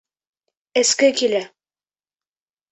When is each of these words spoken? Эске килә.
Эске 0.81 1.11
килә. 1.21 1.45